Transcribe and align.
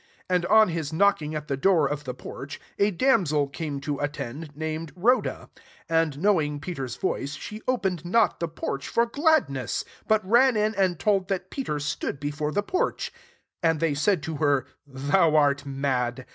13 0.29 0.35
And 0.35 0.45
on 0.47 0.69
his 0.69 0.91
knocking 0.91 1.35
at 1.35 1.47
the 1.47 1.55
door 1.55 1.87
of 1.87 2.05
the 2.05 2.15
porch, 2.15 2.59
a 2.79 2.89
damsel 2.89 3.47
came 3.47 3.79
to 3.81 3.99
attend, 3.99 4.49
named 4.57 4.91
Rhoda: 4.95 5.51
14 5.87 5.87
and 5.89 6.17
knowing 6.17 6.59
Peter's 6.59 6.95
voice, 6.95 7.35
she 7.35 7.61
opened 7.67 8.03
not 8.03 8.39
the 8.39 8.47
porch 8.47 8.87
for 8.87 9.05
gladness; 9.05 9.85
but 10.07 10.27
ran 10.27 10.57
in, 10.57 10.73
and 10.73 10.97
told 10.97 11.27
that 11.27 11.51
Peter 11.51 11.77
stood 11.79 12.19
be 12.19 12.31
fore 12.31 12.51
the 12.51 12.63
porch. 12.63 13.09
15 13.61 13.69
And 13.69 13.79
they 13.79 13.93
said 13.93 14.23
to 14.23 14.37
her, 14.37 14.65
"Thou 14.87 15.35
art 15.35 15.67
mad." 15.67 16.25